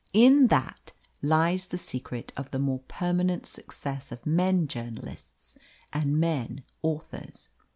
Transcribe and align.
In 0.13 0.47
that 0.47 0.93
lies 1.21 1.67
the 1.67 1.77
secret 1.77 2.31
of 2.35 2.49
the 2.49 2.57
more 2.57 2.79
permanent 2.87 3.45
success 3.45 4.11
of 4.11 4.25
men 4.25 4.65
journalists 4.67 5.59
and 5.93 6.17
men 6.19 6.63
authors. 6.81 7.49